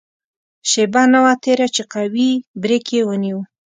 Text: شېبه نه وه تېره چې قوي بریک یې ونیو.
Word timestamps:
شېبه 0.69 1.03
نه 1.13 1.19
وه 1.23 1.33
تېره 1.43 1.67
چې 1.75 1.83
قوي 1.93 2.29
بریک 2.61 2.85
یې 2.95 3.01
ونیو. 3.07 3.39